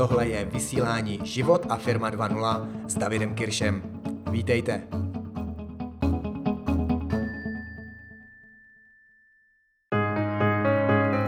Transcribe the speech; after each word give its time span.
tohle 0.00 0.28
je 0.28 0.44
vysílání 0.44 1.20
Život 1.24 1.66
a 1.68 1.76
firma 1.76 2.10
2.0 2.10 2.68
s 2.88 2.94
Davidem 2.94 3.34
Kiršem. 3.34 3.82
Vítejte. 4.30 4.82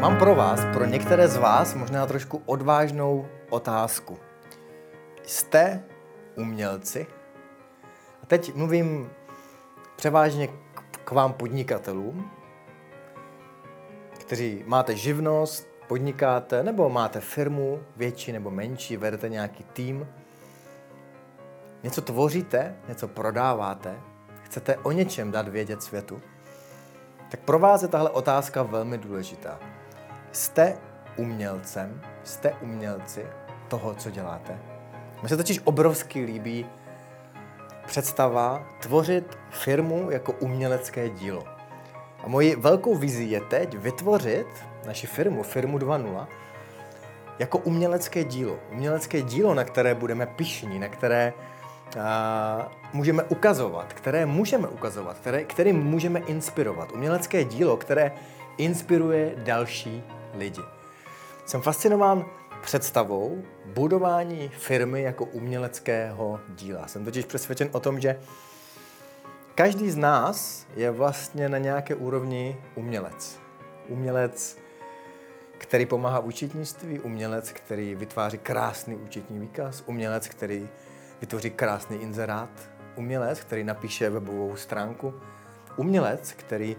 Mám 0.00 0.16
pro 0.18 0.34
vás, 0.34 0.60
pro 0.72 0.84
některé 0.84 1.28
z 1.28 1.36
vás, 1.36 1.74
možná 1.74 2.06
trošku 2.06 2.42
odvážnou 2.46 3.26
otázku. 3.50 4.18
Jste 5.22 5.84
umělci? 6.36 7.06
A 8.22 8.26
teď 8.26 8.54
mluvím 8.54 9.10
převážně 9.96 10.48
k 11.04 11.10
vám 11.10 11.32
podnikatelům, 11.32 12.30
kteří 14.20 14.62
máte 14.66 14.96
živnost, 14.96 15.71
podnikáte, 15.92 16.62
nebo 16.62 16.88
máte 16.88 17.20
firmu, 17.20 17.80
větší 17.96 18.32
nebo 18.32 18.50
menší, 18.50 18.96
vedete 18.96 19.28
nějaký 19.28 19.64
tým, 19.72 20.08
něco 21.82 22.02
tvoříte, 22.02 22.76
něco 22.88 23.08
prodáváte, 23.08 24.00
chcete 24.42 24.76
o 24.76 24.92
něčem 24.92 25.30
dát 25.30 25.48
vědět 25.48 25.82
světu, 25.82 26.20
tak 27.30 27.40
pro 27.40 27.58
vás 27.58 27.82
je 27.82 27.88
tahle 27.88 28.10
otázka 28.10 28.62
velmi 28.62 28.98
důležitá. 28.98 29.58
Jste 30.32 30.76
umělcem, 31.16 32.00
jste 32.24 32.52
umělci 32.62 33.26
toho, 33.68 33.94
co 33.94 34.10
děláte. 34.10 34.58
Mně 35.20 35.28
se 35.28 35.36
totiž 35.36 35.60
obrovsky 35.64 36.24
líbí 36.24 36.66
představa 37.86 38.66
tvořit 38.80 39.38
firmu 39.50 40.10
jako 40.10 40.32
umělecké 40.32 41.08
dílo. 41.08 41.44
A 42.24 42.28
mojí 42.28 42.56
velkou 42.56 42.94
vizí 42.94 43.30
je 43.30 43.40
teď 43.40 43.74
vytvořit 43.74 44.71
naši 44.86 45.06
firmu, 45.06 45.42
firmu 45.42 45.78
2.0, 45.78 46.26
jako 47.38 47.58
umělecké 47.58 48.24
dílo. 48.24 48.58
Umělecké 48.72 49.22
dílo, 49.22 49.54
na 49.54 49.64
které 49.64 49.94
budeme 49.94 50.26
pišní, 50.26 50.78
na 50.78 50.88
které 50.88 51.32
a, 52.00 52.70
můžeme 52.92 53.22
ukazovat, 53.22 53.92
které 53.92 54.26
můžeme 54.26 54.68
ukazovat, 54.68 55.18
které, 55.18 55.44
kterým 55.44 55.82
můžeme 55.82 56.20
inspirovat. 56.20 56.92
Umělecké 56.92 57.44
dílo, 57.44 57.76
které 57.76 58.12
inspiruje 58.56 59.34
další 59.36 60.02
lidi. 60.34 60.62
Jsem 61.46 61.62
fascinován 61.62 62.24
představou 62.62 63.42
budování 63.66 64.48
firmy 64.48 65.02
jako 65.02 65.24
uměleckého 65.24 66.40
díla. 66.48 66.86
Jsem 66.86 67.04
totiž 67.04 67.24
přesvědčen 67.24 67.68
o 67.72 67.80
tom, 67.80 68.00
že 68.00 68.20
každý 69.54 69.90
z 69.90 69.96
nás 69.96 70.66
je 70.76 70.90
vlastně 70.90 71.48
na 71.48 71.58
nějaké 71.58 71.94
úrovni 71.94 72.56
umělec. 72.74 73.38
Umělec, 73.88 74.58
který 75.62 75.86
pomáhá 75.86 76.20
v 76.20 76.26
účetnictví, 76.26 77.00
umělec, 77.00 77.52
který 77.52 77.94
vytváří 77.94 78.38
krásný 78.38 78.96
účetní 78.96 79.38
výkaz, 79.38 79.82
umělec, 79.86 80.28
který 80.28 80.68
vytvoří 81.20 81.50
krásný 81.50 81.96
inzerát, 81.96 82.50
umělec, 82.96 83.40
který 83.40 83.64
napíše 83.64 84.10
webovou 84.10 84.56
stránku, 84.56 85.14
umělec, 85.76 86.32
který 86.32 86.76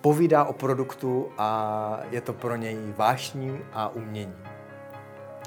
povídá 0.00 0.44
o 0.44 0.52
produktu 0.52 1.32
a 1.38 2.00
je 2.10 2.20
to 2.20 2.32
pro 2.32 2.56
něj 2.56 2.78
vášním 2.96 3.64
a 3.72 3.88
umění. 3.88 4.36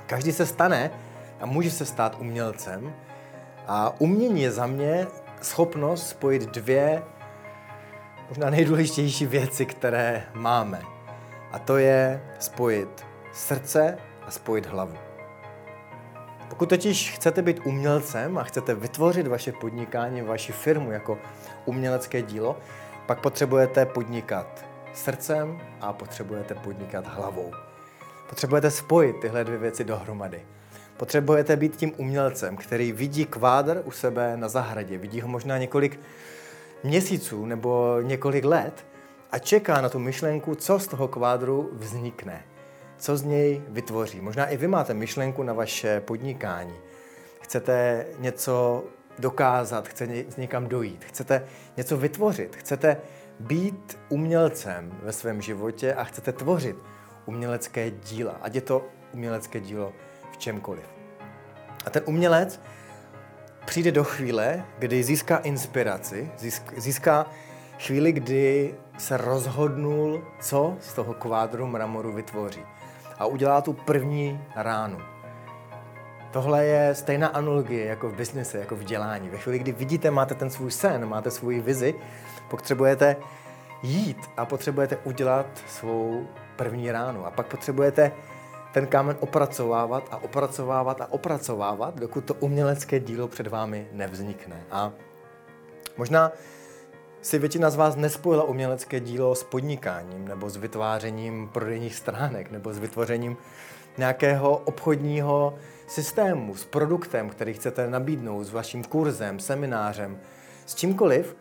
Každý 0.05 0.31
se 0.31 0.45
stane 0.45 0.91
a 1.39 1.45
může 1.45 1.71
se 1.71 1.85
stát 1.85 2.17
umělcem 2.19 2.93
a 3.67 4.01
umění 4.01 4.41
je 4.41 4.51
za 4.51 4.67
mě 4.67 5.07
schopnost 5.41 6.09
spojit 6.09 6.41
dvě 6.41 7.03
možná 8.29 8.49
nejdůležitější 8.49 9.25
věci, 9.25 9.65
které 9.65 10.23
máme. 10.33 10.90
A 11.51 11.59
to 11.59 11.77
je 11.77 12.21
spojit 12.39 13.05
srdce 13.33 13.97
a 14.27 14.31
spojit 14.31 14.65
hlavu. 14.65 14.95
Pokud 16.49 16.69
totiž 16.69 17.11
chcete 17.11 17.41
být 17.41 17.59
umělcem 17.65 18.37
a 18.37 18.43
chcete 18.43 18.75
vytvořit 18.75 19.27
vaše 19.27 19.51
podnikání, 19.51 20.21
vaši 20.21 20.51
firmu 20.51 20.91
jako 20.91 21.17
umělecké 21.65 22.21
dílo, 22.21 22.57
pak 23.05 23.21
potřebujete 23.21 23.85
podnikat 23.85 24.65
srdcem 24.93 25.61
a 25.81 25.93
potřebujete 25.93 26.55
podnikat 26.55 27.07
hlavou. 27.07 27.51
Potřebujete 28.29 28.71
spojit 28.71 29.19
tyhle 29.21 29.43
dvě 29.43 29.57
věci 29.57 29.83
dohromady. 29.83 30.41
Potřebujete 30.97 31.55
být 31.55 31.75
tím 31.75 31.93
umělcem, 31.97 32.57
který 32.57 32.91
vidí 32.91 33.25
kvádr 33.25 33.81
u 33.85 33.91
sebe 33.91 34.37
na 34.37 34.49
zahradě, 34.49 34.97
vidí 34.97 35.21
ho 35.21 35.27
možná 35.27 35.57
několik 35.57 35.99
měsíců 36.83 37.45
nebo 37.45 37.97
několik 38.01 38.45
let 38.45 38.85
a 39.31 39.39
čeká 39.39 39.81
na 39.81 39.89
tu 39.89 39.99
myšlenku, 39.99 40.55
co 40.55 40.79
z 40.79 40.87
toho 40.87 41.07
kvádru 41.07 41.69
vznikne, 41.73 42.43
co 42.97 43.17
z 43.17 43.23
něj 43.23 43.61
vytvoří. 43.67 44.21
Možná 44.21 44.45
i 44.45 44.57
vy 44.57 44.67
máte 44.67 44.93
myšlenku 44.93 45.43
na 45.43 45.53
vaše 45.53 46.01
podnikání. 46.01 46.75
Chcete 47.41 48.05
něco 48.19 48.83
dokázat, 49.19 49.87
chcete 49.87 50.25
někam 50.37 50.67
dojít, 50.67 51.05
chcete 51.05 51.47
něco 51.77 51.97
vytvořit, 51.97 52.55
chcete 52.55 52.97
být 53.39 53.99
umělcem 54.09 54.99
ve 55.03 55.11
svém 55.11 55.41
životě 55.41 55.93
a 55.93 56.03
chcete 56.03 56.31
tvořit 56.31 56.75
umělecké 57.25 57.91
díla, 57.91 58.37
ať 58.41 58.55
je 58.55 58.61
to 58.61 58.87
umělecké 59.13 59.59
dílo 59.59 59.93
v 60.31 60.37
čemkoliv. 60.37 60.85
A 61.85 61.89
ten 61.89 62.03
umělec 62.05 62.61
přijde 63.65 63.91
do 63.91 64.03
chvíle, 64.03 64.65
kdy 64.79 65.03
získá 65.03 65.37
inspiraci, 65.37 66.31
získá 66.77 67.25
chvíli, 67.79 68.11
kdy 68.11 68.75
se 69.01 69.17
rozhodnul, 69.17 70.23
co 70.39 70.77
z 70.79 70.93
toho 70.93 71.13
kvádru 71.13 71.67
mramoru 71.67 72.13
vytvoří. 72.13 72.61
A 73.19 73.25
udělá 73.25 73.61
tu 73.61 73.73
první 73.73 74.41
ránu. 74.55 74.97
Tohle 76.31 76.65
je 76.65 76.95
stejná 76.95 77.27
analogie 77.27 77.85
jako 77.85 78.09
v 78.09 78.15
biznise, 78.15 78.57
jako 78.57 78.75
v 78.75 78.83
dělání. 78.83 79.29
Ve 79.29 79.37
chvíli, 79.37 79.59
kdy 79.59 79.71
vidíte, 79.71 80.11
máte 80.11 80.35
ten 80.35 80.49
svůj 80.49 80.71
sen, 80.71 81.05
máte 81.05 81.31
svůj 81.31 81.59
vizi, 81.59 81.95
potřebujete 82.49 83.15
jít 83.83 84.17
a 84.37 84.45
potřebujete 84.45 84.97
udělat 84.97 85.45
svou 85.67 86.27
první 86.55 86.91
ránu. 86.91 87.25
A 87.25 87.31
pak 87.31 87.47
potřebujete 87.47 88.11
ten 88.73 88.87
kámen 88.87 89.17
opracovávat 89.19 90.03
a 90.11 90.23
opracovávat 90.23 91.01
a 91.01 91.11
opracovávat, 91.11 91.99
dokud 91.99 92.25
to 92.25 92.33
umělecké 92.33 92.99
dílo 92.99 93.27
před 93.27 93.47
vámi 93.47 93.87
nevznikne. 93.91 94.63
A 94.71 94.91
možná 95.97 96.31
si 97.21 97.39
většina 97.39 97.69
z 97.69 97.75
vás 97.75 97.95
nespojila 97.95 98.43
umělecké 98.43 98.99
dílo 98.99 99.35
s 99.35 99.43
podnikáním 99.43 100.27
nebo 100.27 100.49
s 100.49 100.57
vytvářením 100.57 101.49
prodejních 101.53 101.95
stránek 101.95 102.51
nebo 102.51 102.73
s 102.73 102.79
vytvořením 102.79 103.37
nějakého 103.97 104.57
obchodního 104.57 105.55
systému, 105.87 106.55
s 106.55 106.65
produktem, 106.65 107.29
který 107.29 107.53
chcete 107.53 107.89
nabídnout, 107.89 108.43
s 108.43 108.51
vaším 108.51 108.83
kurzem, 108.83 109.39
seminářem, 109.39 110.19
s 110.65 110.75
čímkoliv. 110.75 111.35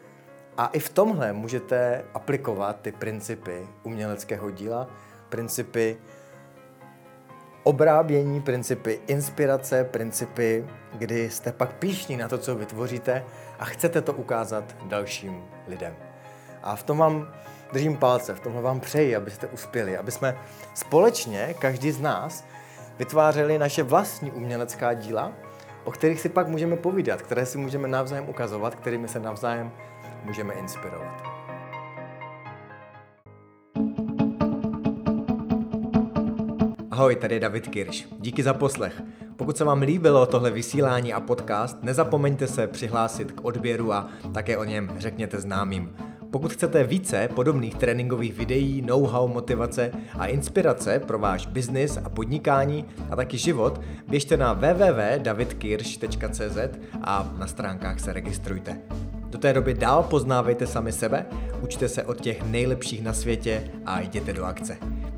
A 0.56 0.66
i 0.66 0.78
v 0.78 0.88
tomhle 0.88 1.32
můžete 1.32 2.04
aplikovat 2.14 2.80
ty 2.82 2.92
principy 2.92 3.66
uměleckého 3.82 4.50
díla, 4.50 4.90
principy 5.28 5.96
obrábění, 7.62 8.40
principy 8.40 9.00
inspirace, 9.06 9.84
principy, 9.84 10.66
kdy 10.92 11.30
jste 11.30 11.52
pak 11.52 11.72
píšní 11.72 12.16
na 12.16 12.28
to, 12.28 12.38
co 12.38 12.54
vytvoříte 12.54 13.24
a 13.58 13.64
chcete 13.64 14.00
to 14.00 14.12
ukázat 14.12 14.76
dalším 14.82 15.44
lidem. 15.68 15.96
A 16.62 16.76
v 16.76 16.82
tom 16.82 16.98
vám 16.98 17.28
držím 17.72 17.96
palce, 17.96 18.34
v 18.34 18.40
tomhle 18.40 18.62
vám 18.62 18.80
přeji, 18.80 19.16
abyste 19.16 19.46
uspěli, 19.46 19.96
aby 19.96 20.10
jsme 20.10 20.38
společně, 20.74 21.54
každý 21.58 21.90
z 21.92 22.00
nás, 22.00 22.44
vytvářeli 22.98 23.58
naše 23.58 23.82
vlastní 23.82 24.30
umělecká 24.30 24.94
díla, 24.94 25.32
o 25.84 25.90
kterých 25.90 26.20
si 26.20 26.28
pak 26.28 26.48
můžeme 26.48 26.76
povídat, 26.76 27.22
které 27.22 27.46
si 27.46 27.58
můžeme 27.58 27.88
navzájem 27.88 28.28
ukazovat, 28.28 28.74
kterými 28.74 29.08
se 29.08 29.20
navzájem 29.20 29.72
můžeme 30.24 30.54
inspirovat. 30.54 31.39
Ahoj, 37.00 37.16
tady 37.16 37.34
je 37.34 37.40
David 37.40 37.68
Kirš. 37.68 38.08
Díky 38.18 38.42
za 38.42 38.54
poslech. 38.54 39.02
Pokud 39.36 39.56
se 39.56 39.64
vám 39.64 39.82
líbilo 39.82 40.26
tohle 40.26 40.50
vysílání 40.50 41.12
a 41.12 41.20
podcast, 41.20 41.82
nezapomeňte 41.82 42.46
se 42.46 42.66
přihlásit 42.66 43.32
k 43.32 43.44
odběru 43.44 43.92
a 43.92 44.08
také 44.34 44.56
o 44.56 44.64
něm 44.64 44.90
řekněte 44.98 45.40
známým. 45.40 45.96
Pokud 46.30 46.52
chcete 46.52 46.84
více 46.84 47.28
podobných 47.34 47.74
tréninkových 47.74 48.34
videí, 48.34 48.82
know-how, 48.82 49.28
motivace 49.28 49.92
a 50.18 50.26
inspirace 50.26 50.98
pro 50.98 51.18
váš 51.18 51.46
biznis 51.46 51.98
a 52.04 52.08
podnikání 52.08 52.84
a 53.10 53.16
taky 53.16 53.38
život, 53.38 53.80
běžte 54.08 54.36
na 54.36 54.52
www.davidkirš.cz 54.52 56.58
a 57.02 57.34
na 57.38 57.46
stránkách 57.46 58.00
se 58.00 58.12
registrujte. 58.12 58.80
Do 59.30 59.38
té 59.38 59.52
doby 59.52 59.74
dál 59.74 60.02
poznávejte 60.02 60.66
sami 60.66 60.92
sebe, 60.92 61.26
učte 61.62 61.88
se 61.88 62.04
od 62.04 62.20
těch 62.20 62.42
nejlepších 62.42 63.02
na 63.02 63.12
světě 63.12 63.70
a 63.86 64.00
jděte 64.00 64.32
do 64.32 64.44
akce. 64.44 64.99